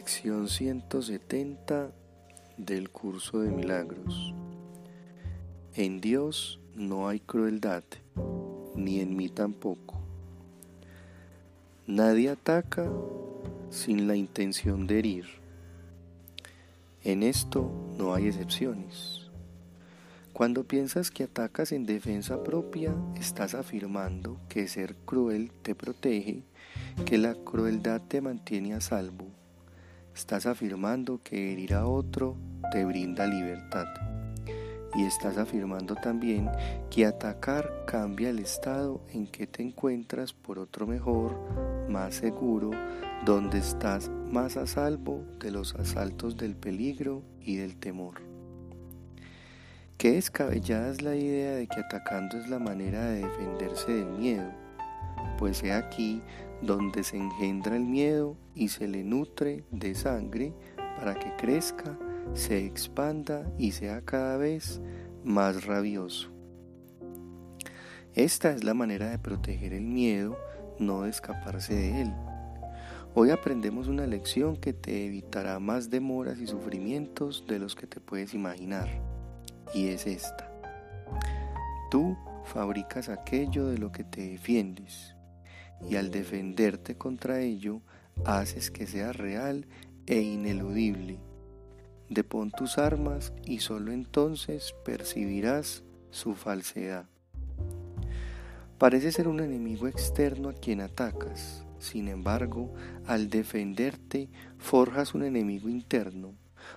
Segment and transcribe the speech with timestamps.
[0.00, 1.92] Lección 170
[2.56, 4.32] del curso de milagros.
[5.74, 7.84] En Dios no hay crueldad,
[8.74, 10.00] ni en mí tampoco.
[11.86, 12.90] Nadie ataca
[13.68, 15.26] sin la intención de herir.
[17.04, 19.28] En esto no hay excepciones.
[20.32, 26.42] Cuando piensas que atacas en defensa propia, estás afirmando que ser cruel te protege,
[27.04, 29.29] que la crueldad te mantiene a salvo
[30.20, 32.36] Estás afirmando que herir a otro
[32.72, 33.86] te brinda libertad.
[34.94, 36.50] Y estás afirmando también
[36.90, 41.34] que atacar cambia el estado en que te encuentras por otro mejor,
[41.88, 42.70] más seguro,
[43.24, 48.20] donde estás más a salvo de los asaltos del peligro y del temor.
[49.96, 54.50] Qué descabellada es la idea de que atacando es la manera de defenderse del miedo,
[55.38, 56.20] pues he aquí
[56.62, 60.54] donde se engendra el miedo y se le nutre de sangre
[60.96, 61.98] para que crezca,
[62.34, 64.80] se expanda y sea cada vez
[65.24, 66.30] más rabioso.
[68.14, 70.36] Esta es la manera de proteger el miedo,
[70.78, 72.12] no de escaparse de él.
[73.14, 78.00] Hoy aprendemos una lección que te evitará más demoras y sufrimientos de los que te
[78.00, 78.88] puedes imaginar,
[79.74, 80.50] y es esta.
[81.90, 85.16] Tú fabricas aquello de lo que te defiendes,
[85.88, 87.80] y al defenderte contra ello
[88.24, 89.66] haces que sea real
[90.06, 91.18] e ineludible.
[92.08, 97.06] Depón tus armas y sólo entonces percibirás su falsedad.
[98.78, 102.72] Parece ser un enemigo externo a quien atacas, sin embargo,
[103.06, 104.28] al defenderte
[104.58, 106.34] forjas un enemigo interno,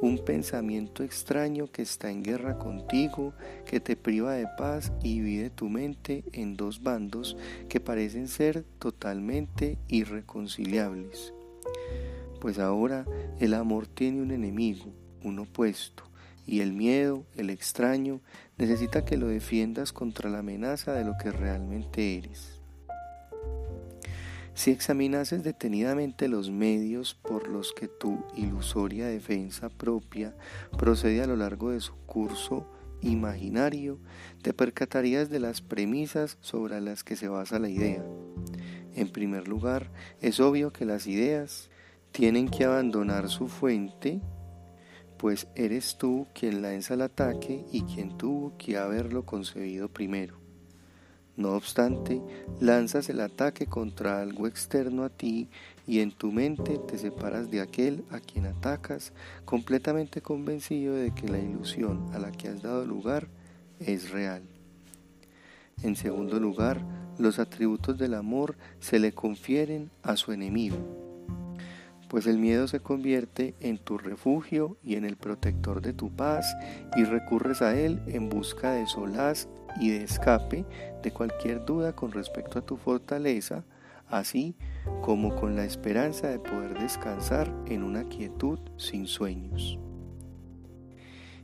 [0.00, 3.34] un pensamiento extraño que está en guerra contigo,
[3.66, 7.36] que te priva de paz y divide tu mente en dos bandos
[7.68, 11.32] que parecen ser totalmente irreconciliables.
[12.40, 13.06] Pues ahora
[13.40, 14.86] el amor tiene un enemigo,
[15.22, 16.04] un opuesto,
[16.46, 18.20] y el miedo, el extraño,
[18.58, 22.60] necesita que lo defiendas contra la amenaza de lo que realmente eres.
[24.54, 30.34] Si examinases detenidamente los medios por los que tu ilusoria defensa propia
[30.78, 32.70] procede a lo largo de su curso
[33.02, 33.98] imaginario,
[34.42, 38.04] te percatarías de las premisas sobre las que se basa la idea.
[38.94, 41.68] En primer lugar, es obvio que las ideas
[42.12, 44.20] tienen que abandonar su fuente,
[45.18, 50.43] pues eres tú quien lanza el ataque y quien tuvo que haberlo concebido primero.
[51.36, 52.22] No obstante,
[52.60, 55.48] lanzas el ataque contra algo externo a ti
[55.86, 59.12] y en tu mente te separas de aquel a quien atacas,
[59.44, 63.26] completamente convencido de que la ilusión a la que has dado lugar
[63.80, 64.42] es real.
[65.82, 66.80] En segundo lugar,
[67.18, 70.76] los atributos del amor se le confieren a su enemigo,
[72.08, 76.46] pues el miedo se convierte en tu refugio y en el protector de tu paz
[76.96, 79.48] y recurres a él en busca de solaz
[79.80, 80.64] y de escape
[81.02, 83.64] de cualquier duda con respecto a tu fortaleza,
[84.08, 84.56] así
[85.02, 89.78] como con la esperanza de poder descansar en una quietud sin sueños.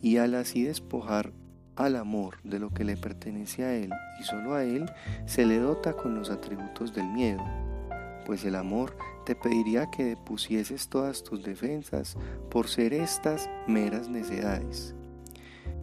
[0.00, 1.32] Y al así despojar
[1.76, 3.90] al amor de lo que le pertenece a él
[4.20, 4.90] y solo a él,
[5.26, 7.42] se le dota con los atributos del miedo,
[8.26, 12.16] pues el amor te pediría que depusieses todas tus defensas
[12.50, 14.94] por ser estas meras necedades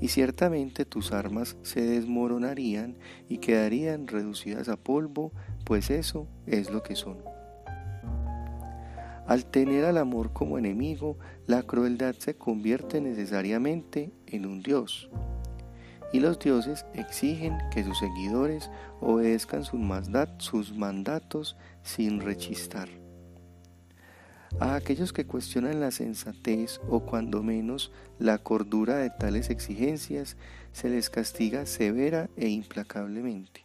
[0.00, 2.96] y ciertamente tus armas se desmoronarían
[3.28, 5.32] y quedarían reducidas a polvo,
[5.64, 7.18] pues eso es lo que son.
[9.26, 15.10] Al tener al amor como enemigo, la crueldad se convierte necesariamente en un dios,
[16.12, 18.70] y los dioses exigen que sus seguidores
[19.00, 22.88] obedezcan sus mandatos sin rechistar.
[24.58, 30.36] A aquellos que cuestionan la sensatez o cuando menos la cordura de tales exigencias
[30.72, 33.64] se les castiga severa e implacablemente,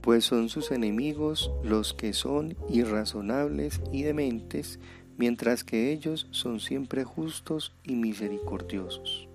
[0.00, 4.78] pues son sus enemigos los que son irrazonables y dementes,
[5.18, 9.28] mientras que ellos son siempre justos y misericordiosos.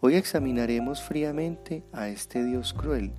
[0.00, 3.12] Hoy examinaremos fríamente a este Dios cruel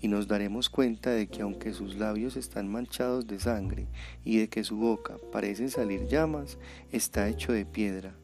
[0.00, 3.86] y nos daremos cuenta de que aunque sus labios están manchados de sangre
[4.24, 6.58] y de que su boca parecen salir llamas,
[6.92, 8.14] está hecho de piedra,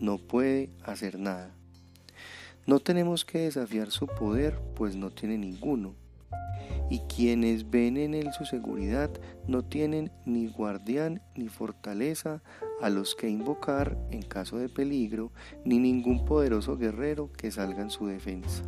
[0.00, 1.54] no puede hacer nada.
[2.64, 5.94] No tenemos que desafiar su poder, pues no tiene ninguno.
[6.90, 9.10] Y quienes ven en él su seguridad
[9.48, 12.42] no tienen ni guardián ni fortaleza
[12.80, 15.32] a los que invocar en caso de peligro,
[15.64, 18.64] ni ningún poderoso guerrero que salga en su defensa.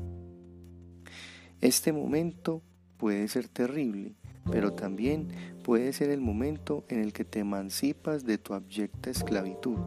[1.64, 2.61] Este momento
[2.99, 4.12] puede ser terrible,
[4.52, 5.28] pero también
[5.62, 9.78] puede ser el momento en el que te emancipas de tu abyecta esclavitud.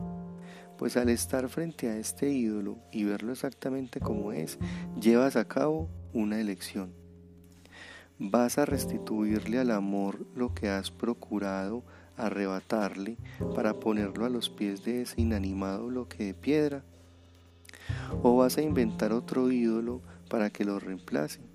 [0.79, 4.57] Pues al estar frente a este ídolo y verlo exactamente como es,
[4.99, 6.89] llevas a cabo una elección.
[8.17, 11.83] Vas a restituirle al amor lo que has procurado
[12.17, 13.17] arrebatarle
[13.53, 16.83] para ponerlo a los pies de ese inanimado bloque de piedra.
[18.23, 21.46] O vas a inventar otro ídolo para que lo reemplace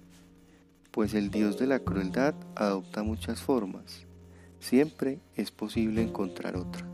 [0.93, 4.07] pues el Dios de la crueldad adopta muchas formas.
[4.61, 6.87] Siempre es posible encontrar otra.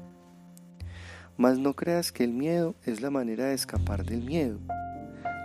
[1.37, 4.59] Mas no creas que el miedo es la manera de escapar del miedo.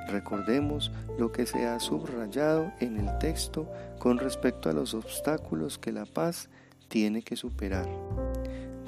[0.08, 3.68] Recordemos lo que se ha subrayado en el texto
[4.00, 6.50] con respecto a los obstáculos que la paz
[6.88, 7.88] tiene que superar.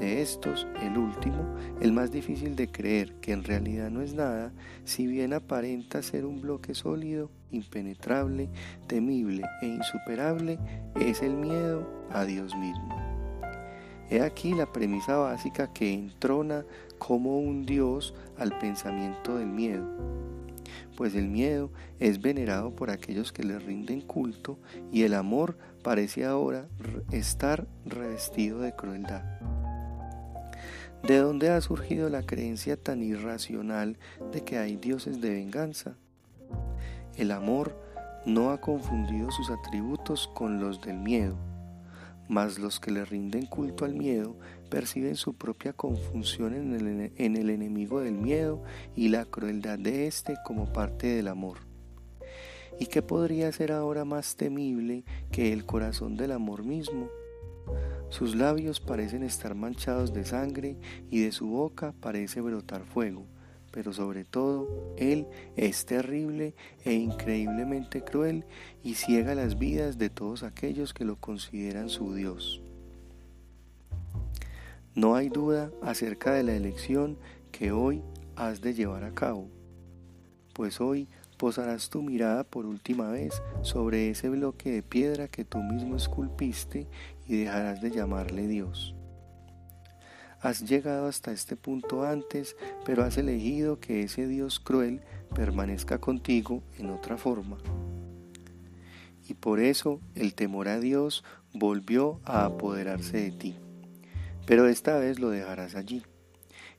[0.05, 4.53] De estos, el último, el más difícil de creer, que en realidad no es nada,
[4.83, 8.47] si bien aparenta ser un bloque sólido, impenetrable,
[8.85, 10.59] temible e insuperable,
[11.01, 12.95] es el miedo a Dios mismo.
[14.11, 16.65] He aquí la premisa básica que entrona
[16.99, 19.87] como un Dios al pensamiento del miedo,
[20.95, 24.59] pues el miedo es venerado por aquellos que le rinden culto
[24.91, 26.67] y el amor parece ahora
[27.11, 29.23] estar revestido de crueldad.
[31.03, 33.97] ¿De dónde ha surgido la creencia tan irracional
[34.31, 35.95] de que hay dioses de venganza?
[37.15, 37.77] El amor
[38.25, 41.37] no ha confundido sus atributos con los del miedo,
[42.27, 44.35] mas los que le rinden culto al miedo
[44.69, 48.63] perciben su propia confusión en el, en el enemigo del miedo
[48.95, 51.59] y la crueldad de éste como parte del amor.
[52.79, 57.09] ¿Y qué podría ser ahora más temible que el corazón del amor mismo?
[58.17, 60.77] Sus labios parecen estar manchados de sangre
[61.11, 63.25] y de su boca parece brotar fuego,
[63.71, 65.27] pero sobre todo Él
[65.57, 66.53] es terrible
[66.85, 68.45] e increíblemente cruel
[68.85, 72.61] y ciega las vidas de todos aquellos que lo consideran su Dios.
[74.93, 77.17] No hay duda acerca de la elección
[77.51, 78.01] que hoy
[78.37, 79.49] has de llevar a cabo,
[80.53, 85.57] pues hoy posarás tu mirada por última vez sobre ese bloque de piedra que tú
[85.57, 86.87] mismo esculpiste
[87.27, 88.95] y dejarás de llamarle Dios.
[90.41, 92.55] Has llegado hasta este punto antes,
[92.85, 95.01] pero has elegido que ese Dios cruel
[95.33, 97.57] permanezca contigo en otra forma.
[99.27, 101.23] Y por eso el temor a Dios
[101.53, 103.55] volvió a apoderarse de ti.
[104.45, 106.03] Pero esta vez lo dejarás allí.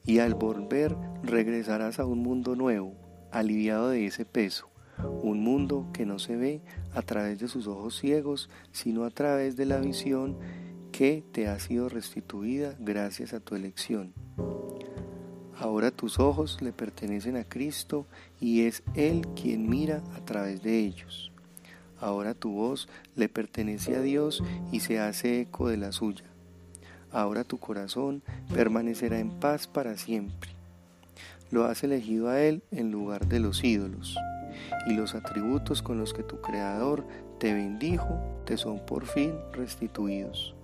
[0.05, 2.95] Y al volver regresarás a un mundo nuevo,
[3.33, 4.71] aliviado de ese peso,
[5.23, 6.61] un mundo que no se ve
[6.95, 10.37] a través de sus ojos ciegos, sino a través de la visión
[10.93, 14.13] que te ha sido restituida gracias a tu elección.
[15.59, 18.07] Ahora tus ojos le pertenecen a Cristo
[18.41, 21.33] y es Él quien mira a través de ellos.
[21.99, 26.25] Ahora tu voz le pertenece a Dios y se hace eco de la suya.
[27.11, 28.23] Ahora tu corazón
[28.53, 30.57] permanecerá en paz para siempre
[31.51, 34.17] lo has elegido a Él en lugar de los ídolos,
[34.87, 37.05] y los atributos con los que tu Creador
[37.39, 40.55] te bendijo te son por fin restituidos.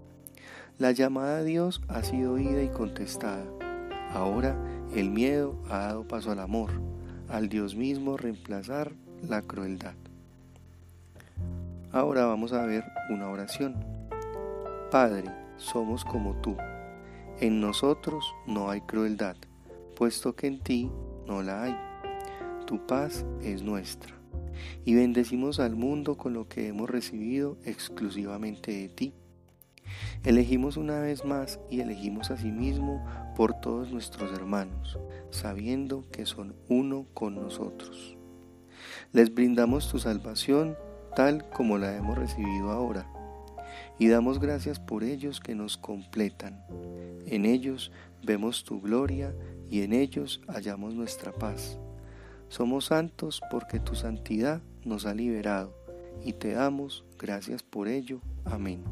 [0.79, 3.45] La llamada a Dios ha sido oída y contestada.
[4.13, 4.57] Ahora
[4.95, 6.71] el miedo ha dado paso al amor,
[7.29, 8.93] al Dios mismo reemplazar
[9.29, 9.95] la crueldad.
[11.93, 13.77] Ahora vamos a ver una oración.
[14.91, 16.57] Padre, somos como tú.
[17.41, 19.37] En nosotros no hay crueldad
[20.03, 20.91] puesto que en ti
[21.29, 21.92] no la hay.
[22.73, 24.15] Tu paz es nuestra.
[24.87, 29.13] Y bendecimos al mundo con lo que hemos recibido exclusivamente de ti.
[30.25, 33.05] Elegimos una vez más y elegimos a sí mismo
[33.37, 34.99] por todos nuestros hermanos,
[35.29, 38.17] sabiendo que son uno con nosotros.
[39.13, 40.75] Les brindamos tu salvación
[41.15, 43.07] tal como la hemos recibido ahora,
[43.99, 46.65] y damos gracias por ellos que nos completan.
[47.27, 47.93] En ellos
[48.25, 49.35] vemos tu gloria
[49.69, 51.79] y en ellos hallamos nuestra paz.
[52.53, 55.75] Somos santos porque tu santidad nos ha liberado
[56.23, 58.21] y te damos gracias por ello.
[58.45, 58.85] Amén.